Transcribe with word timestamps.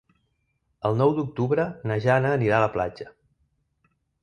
El 0.89 0.97
nou 1.01 1.11
d'octubre 1.19 1.67
na 1.91 1.99
Jana 2.07 2.33
anirà 2.39 2.59
a 2.61 2.65
la 2.67 2.73
platja. 2.79 3.09